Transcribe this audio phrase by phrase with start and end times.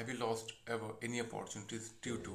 [0.00, 2.34] Have you lost ever any opportunities due to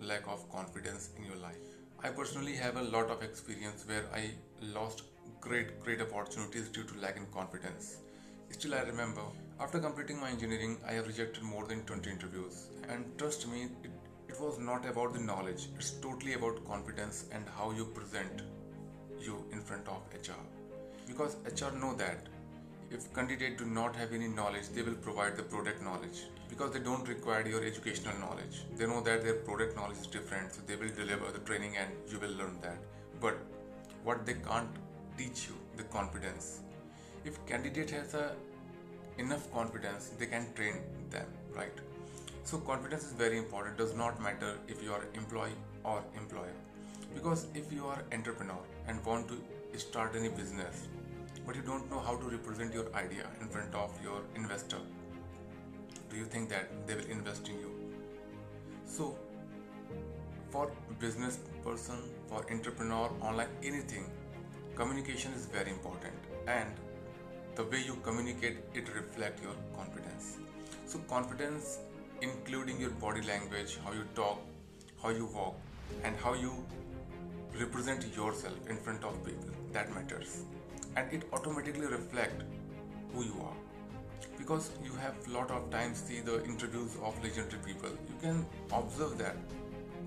[0.00, 1.66] lack of confidence in your life?
[2.02, 4.30] I personally have a lot of experience where I
[4.74, 5.02] lost
[5.38, 7.98] great, great opportunities due to lack in confidence.
[8.48, 9.20] Still, I remember
[9.60, 12.68] after completing my engineering, I have rejected more than 20 interviews.
[12.88, 13.90] And trust me, it,
[14.28, 18.40] it was not about the knowledge, it's totally about confidence and how you present
[19.20, 20.40] you in front of HR.
[21.06, 22.28] Because HR know that
[22.90, 26.22] if candidate do not have any knowledge, they will provide the product knowledge
[26.54, 28.62] because they don't require your educational knowledge.
[28.76, 31.90] They know that their product knowledge is different, so they will deliver the training and
[32.08, 32.76] you will learn that.
[33.20, 33.38] But
[34.04, 34.68] what they can't
[35.18, 36.60] teach you, the confidence.
[37.24, 38.36] If candidate has a
[39.18, 40.76] enough confidence, they can train
[41.10, 41.76] them, right?
[42.44, 43.80] So confidence is very important.
[43.80, 46.54] It does not matter if you are employee or employer.
[47.14, 50.86] Because if you are entrepreneur and want to start any business,
[51.46, 54.78] but you don't know how to represent your idea in front of your investor,
[56.14, 57.70] do you think that they will invest in you?
[58.86, 59.16] So
[60.50, 61.96] for business person,
[62.28, 64.04] for entrepreneur, online anything,
[64.76, 66.14] communication is very important.
[66.46, 66.70] And
[67.56, 70.36] the way you communicate it reflect your confidence.
[70.86, 71.78] So confidence
[72.22, 74.38] including your body language how you talk
[75.02, 75.56] how you walk
[76.04, 76.52] and how you
[77.60, 80.44] represent yourself in front of people that matters.
[80.96, 82.44] And it automatically reflect
[83.12, 83.63] who you are
[84.44, 87.88] because you have lot of times see the interviews of legendary people.
[87.88, 89.36] You can observe that.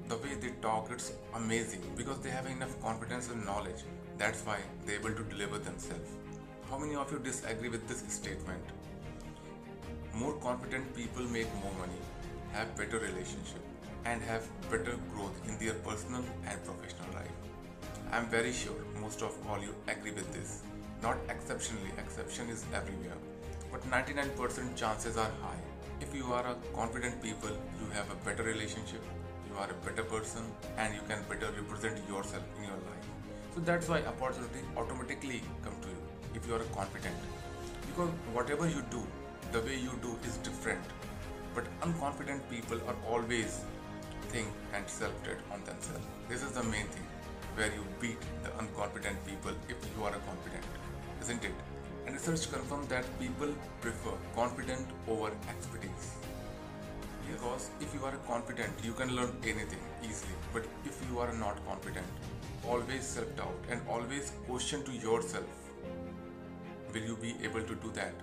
[0.09, 1.81] The way they talk it's amazing.
[1.95, 3.81] Because they have enough confidence and knowledge.
[4.19, 6.11] That's why they're able to deliver themselves.
[6.69, 8.61] How many of you disagree with this statement?
[10.13, 12.01] More confident people make more money,
[12.53, 13.63] have better relationship,
[14.05, 17.37] and have better growth in their personal and professional life.
[18.11, 20.61] I am very sure most of all you agree with this.
[21.01, 23.17] Not exceptionally, exception is everywhere,
[23.77, 25.59] but 99% chances are high.
[26.01, 29.01] If you are a confident people, you have a better relationship,
[29.49, 30.43] you are a better person,
[30.77, 33.07] and you can better represent yourself in your life.
[33.53, 36.01] So that's why opportunity automatically come to you
[36.35, 37.15] if you are a confident
[37.87, 39.01] because whatever you do
[39.51, 40.81] the way you do is different
[41.55, 43.61] but unconfident people are always
[44.33, 47.07] think and self-doubt on themselves this is the main thing
[47.55, 50.63] where you beat the unconfident people if you are a confident
[51.21, 51.76] isn't it
[52.07, 53.49] and research confirms that people
[53.81, 56.11] prefer confident over expertise.
[57.29, 60.35] Because if you are confident you can learn anything easily.
[60.53, 62.07] But if you are not confident
[62.65, 65.45] always self-doubt and always question to yourself
[66.93, 68.13] will you be able to do that?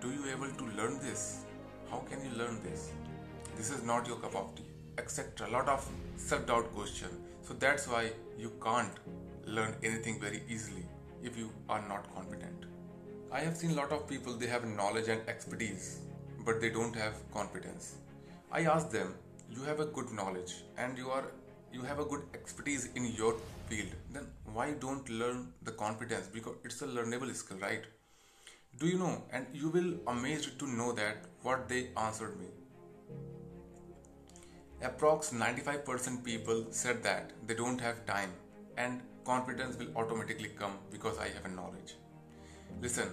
[0.00, 1.44] Do you able to learn this?
[1.90, 2.90] How can you learn this?
[3.56, 4.66] This is not your cup of tea
[4.98, 7.08] etc a lot of self-doubt question.
[7.42, 8.92] So that's why you can't
[9.46, 10.84] learn anything very easily
[11.22, 12.66] if you are not competent.
[13.38, 15.84] i have seen a lot of people they have knowledge and expertise
[16.46, 17.90] but they don't have confidence
[18.60, 19.12] i ask them
[19.56, 20.54] you have a good knowledge
[20.84, 21.24] and you are
[21.72, 23.36] you have a good expertise in your
[23.68, 23.90] field.
[24.12, 27.84] Then why don't learn the confidence because it's a learnable skill right?
[28.78, 29.22] Do you know?
[29.32, 32.46] And you will amazed to know that what they answered me.
[34.82, 38.32] Approx 95% people said that they don't have time
[38.76, 41.94] and confidence will automatically come because i have a knowledge
[42.80, 43.08] listen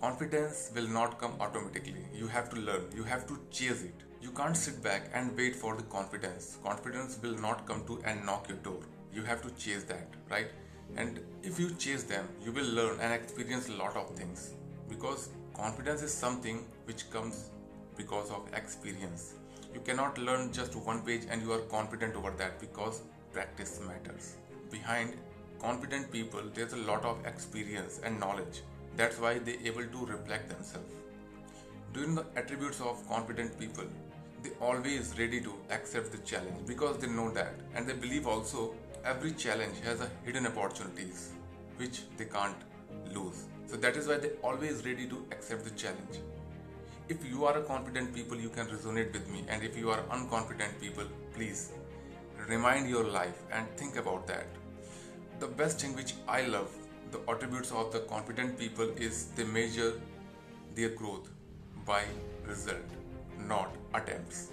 [0.00, 4.30] confidence will not come automatically you have to learn you have to chase it you
[4.32, 6.58] can't sit back and wait for the confidence.
[6.62, 8.80] Confidence will not come to and knock your door.
[9.14, 10.48] You have to chase that, right?
[10.96, 14.52] And if you chase them, you will learn and experience a lot of things.
[14.90, 17.48] Because confidence is something which comes
[17.96, 19.34] because of experience.
[19.72, 23.00] You cannot learn just one page and you are confident over that because
[23.32, 24.36] practice matters.
[24.70, 25.14] Behind
[25.60, 28.62] confident people, there's a lot of experience and knowledge.
[28.96, 30.94] That's why they're able to reflect themselves.
[31.92, 33.84] During the attributes of confident people,
[34.42, 37.54] they always ready to accept the challenge because they know that.
[37.74, 41.32] And they believe also every challenge has a hidden opportunities
[41.76, 42.56] which they can't
[43.12, 43.44] lose.
[43.66, 46.20] So that is why they always ready to accept the challenge.
[47.08, 49.44] If you are a confident people you can resonate with me.
[49.48, 51.72] And if you are unconfident people please
[52.48, 54.46] remind your life and think about that
[55.40, 56.70] the best thing which i love
[57.12, 59.92] the attributes of the confident people is they measure
[60.74, 61.30] their growth
[61.86, 62.02] by
[62.46, 63.00] result
[63.48, 64.50] not attempts.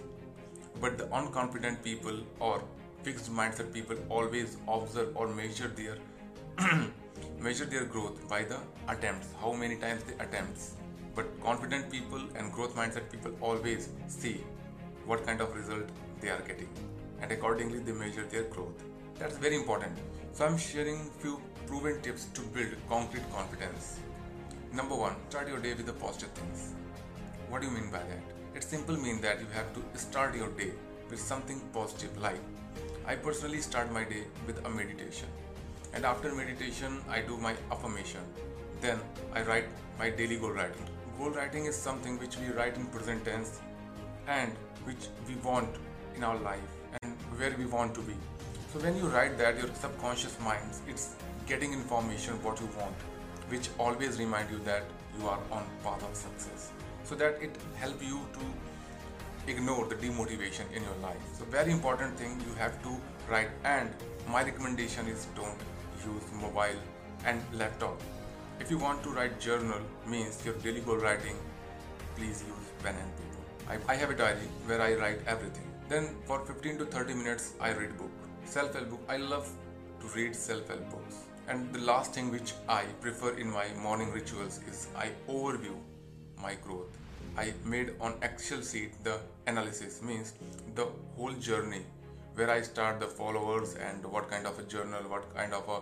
[0.82, 2.62] But the unconfident people or
[3.04, 5.98] fixed mindset people always observe or measure their
[7.40, 10.76] measure their growth by the attempts, how many times they attempts.
[11.16, 14.44] But confident people and growth mindset people always see
[15.06, 15.90] what kind of result
[16.22, 16.70] they are getting
[17.22, 18.84] and accordingly they measure their growth.
[19.20, 19.98] That's very important.
[20.34, 24.00] So I'm sharing few proven tips to build concrete confidence.
[24.72, 26.74] Number one, start your day with the positive things
[27.50, 28.22] What do you mean by that?
[28.56, 30.72] It simply means that you have to start your day
[31.10, 32.40] with something positive like
[33.08, 35.30] I personally start my day with a meditation.
[35.94, 38.22] And after meditation, I do my affirmation.
[38.82, 39.00] Then
[39.34, 39.66] I write
[39.98, 40.88] my daily goal writing.
[41.18, 43.62] Goal writing is something which we write in present tense
[44.28, 44.52] and
[44.84, 45.70] which we want
[46.16, 48.14] in our life and where we want to be.
[48.74, 51.16] So when you write that, your subconscious mind it's
[51.48, 52.96] getting information what you want,
[53.48, 54.84] which always remind you that
[55.18, 56.72] you are on path of success.
[57.06, 61.22] So that it help you to ignore the demotivation in your life.
[61.40, 63.00] So very important thing you have to
[63.30, 63.90] write and
[64.30, 65.64] my recommendation is don't
[66.06, 66.82] use mobile
[67.24, 68.02] and laptop.
[68.60, 71.38] If you want to write journal means your daily goal writing,
[72.18, 73.82] please use pen and paper.
[73.88, 75.72] I, I have a diary where I write everything.
[75.88, 78.27] Then for 15 to 30 minutes I read book.
[78.48, 79.02] Self-help book.
[79.10, 79.50] I love
[80.00, 81.26] to read self-help books.
[81.50, 85.76] And the last thing which I prefer in my morning rituals is I overview
[86.42, 86.88] my growth.
[87.38, 90.34] I made on Excel sheet the analysis means
[90.76, 91.82] the whole journey
[92.36, 95.82] where I start the followers and what kind of a journal, what kind of a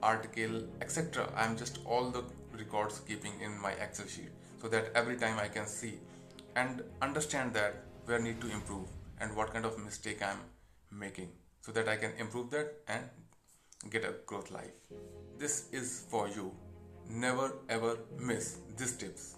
[0.00, 1.28] article, etc.
[1.36, 2.22] I'm just all the
[2.56, 4.30] records keeping in my Excel sheet
[4.62, 5.94] so that every time I can see
[6.54, 8.86] and understand that where I need to improve
[9.20, 10.38] and what kind of mistake I'm
[10.92, 11.30] making
[11.64, 13.04] so that I can improve that and
[13.90, 14.72] get a growth life.
[15.38, 16.52] This is for you.
[17.08, 19.36] Never ever miss these tips.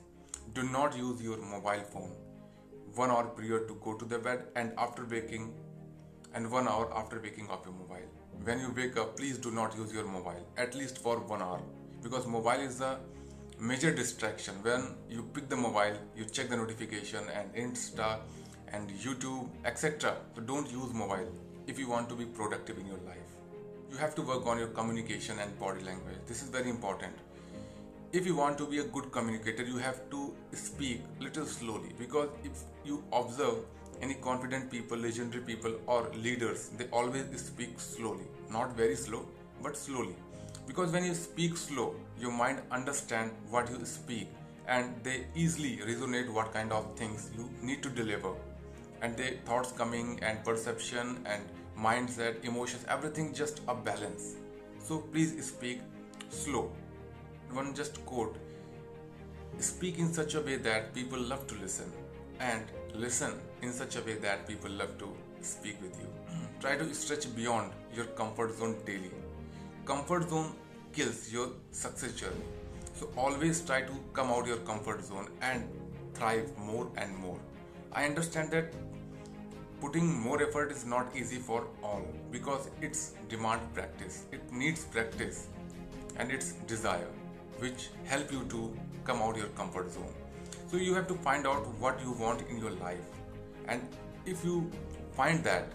[0.54, 2.12] Do not use your mobile phone
[2.94, 5.54] one hour prior to go to the bed and after waking
[6.34, 8.08] and one hour after waking up your mobile.
[8.44, 11.62] When you wake up, please do not use your mobile at least for one hour
[12.02, 12.98] because mobile is a
[13.60, 14.54] major distraction.
[14.62, 18.18] When you pick the mobile, you check the notification and Insta
[18.72, 20.16] and YouTube, etc.
[20.34, 21.32] So don't use mobile
[21.66, 23.30] if you want to be productive in your life.
[23.90, 26.16] You have to work on your communication and body language.
[26.26, 27.12] This is very important.
[28.12, 31.90] If you want to be a good communicator, you have to speak a little slowly
[31.98, 32.52] because if
[32.84, 33.56] you observe
[34.00, 39.26] any confident people, legendary people, or leaders, they always speak slowly, not very slow,
[39.62, 40.14] but slowly.
[40.66, 44.28] Because when you speak slow, your mind understand what you speak
[44.68, 48.32] and they easily resonate what kind of things you need to deliver
[49.02, 51.42] and the thoughts coming and perception and
[51.78, 54.36] mindset emotions everything just a balance.
[54.78, 55.80] So please speak
[56.28, 56.70] slow.
[57.52, 58.36] One just quote
[59.58, 61.90] speak in such a way that people love to listen
[62.40, 62.64] and
[62.94, 63.32] listen
[63.62, 65.08] in such a way that people love to
[65.40, 66.08] speak with you.
[66.60, 69.10] Try to stretch beyond your comfort zone daily.
[69.84, 70.54] Comfort zone
[70.92, 72.44] kills your success journey.
[72.94, 75.68] So always try to come out your comfort zone and
[76.14, 77.38] thrive more and more
[78.00, 78.74] i understand that
[79.80, 84.24] putting more effort is not easy for all because it's demand practice.
[84.32, 85.48] It needs practice
[86.16, 87.08] and it's desire
[87.58, 90.12] which help you to come out your comfort zone.
[90.70, 93.04] So you have to find out what you want in your life.
[93.68, 93.82] And
[94.24, 94.70] if you
[95.12, 95.68] find that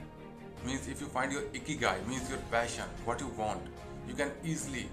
[0.66, 3.60] means if you find your ikigai means your passion what you want
[4.08, 4.88] you can easily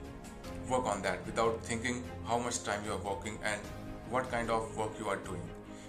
[0.71, 3.61] work on that without thinking how much time you are working and
[4.09, 5.43] what kind of work you are doing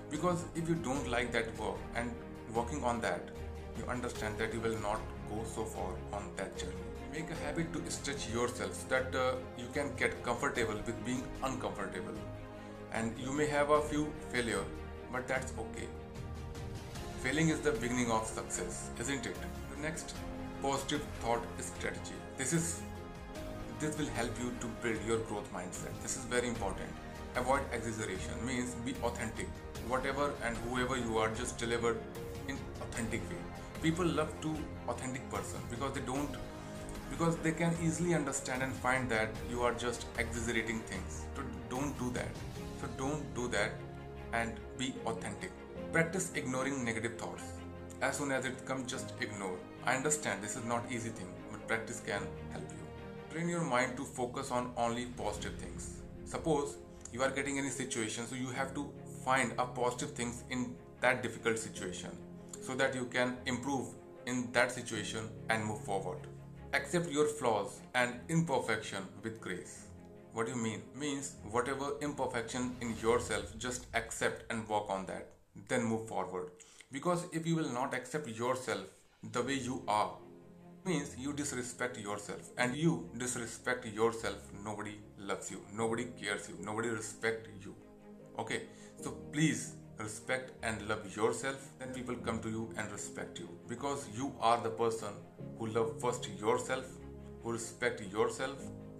[0.10, 2.12] because if you don't like that work and
[2.54, 3.30] working on that,
[3.78, 6.74] you understand that you will not go so far on that journey.
[7.14, 11.24] Make a habit to stretch yourself so that uh, you can get comfortable with being
[11.44, 12.14] uncomfortable.
[12.92, 14.64] And you may have a few failure,
[15.12, 15.88] but that's okay.
[17.24, 19.36] Failing is the beginning of success, isn't it?
[19.76, 20.16] The next
[20.62, 22.16] positive thought strategy.
[22.38, 22.82] This is
[23.80, 26.02] this will help you to build your growth mindset.
[26.02, 26.90] This is very important.
[27.36, 29.48] Avoid exaggeration means be authentic.
[29.88, 31.96] Whatever and whoever you are, just deliver
[32.48, 33.38] in authentic way.
[33.82, 34.56] People love to
[34.88, 36.30] authentic person because they don't
[37.10, 41.26] because they can easily understand and find that you are just exaggerating things.
[41.36, 42.30] So don't do that.
[42.82, 43.72] So don't do that
[44.34, 45.52] and be authentic.
[45.92, 47.44] Practice ignoring negative thoughts.
[48.02, 49.58] As soon as it comes just ignore.
[49.86, 52.22] I understand this is not easy thing but practice can
[52.52, 52.86] help you.
[53.32, 56.02] Train your mind to focus on only positive things.
[56.26, 56.78] Suppose
[57.12, 58.90] you are getting any situation so you have to
[59.26, 62.12] find a positive things in that difficult situation
[62.62, 63.88] so that you can improve
[64.26, 66.20] in that situation and move forward.
[66.74, 69.88] Accept your flaws and imperfection with grace.
[70.34, 70.84] What do you mean?
[70.96, 75.30] Means whatever imperfection in yourself, just accept and work on that.
[75.68, 76.52] Then move forward.
[76.92, 78.82] Because if you will not accept yourself
[79.32, 80.14] the way you are,
[80.86, 82.50] means you disrespect yourself.
[82.58, 87.76] And you disrespect yourself, nobody loves you, nobody cares you, nobody respect you.
[88.38, 88.64] Okay,
[89.02, 93.50] so please respect and love yourself, then people come to you and respect you.
[93.68, 95.10] Because you are the person
[95.58, 96.86] who love first yourself,
[97.44, 98.58] who respect yourself,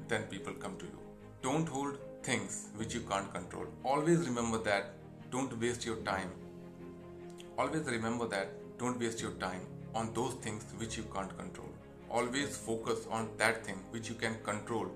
[0.08, 1.00] then people come to you.
[1.42, 3.68] Don't hold things which you can't control.
[3.84, 4.94] Always remember that
[5.32, 6.32] don't waste your time.
[7.58, 9.62] Always remember that don't waste your time
[9.96, 11.70] on those things which you can't control.
[12.10, 14.88] Always focus on that thing which you can control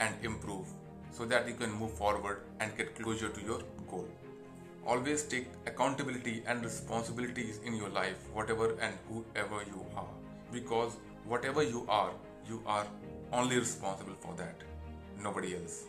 [0.00, 0.66] and improve
[1.10, 4.08] so that you can move forward and get closer to your goal.
[4.86, 10.08] Always take accountability and responsibilities in your life, whatever and whoever you are.
[10.52, 12.10] Because whatever you are,
[12.48, 12.86] you are
[13.32, 14.56] only responsible for that,
[15.22, 15.84] nobody else.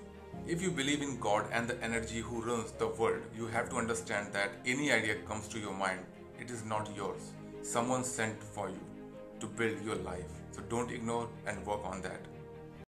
[0.47, 3.77] If you believe in God and the energy who runs the world, you have to
[3.77, 5.99] understand that any idea comes to your mind,
[6.39, 7.31] it is not yours.
[7.63, 8.79] Someone sent for you
[9.39, 10.27] to build your life.
[10.51, 12.19] So don't ignore and work on that.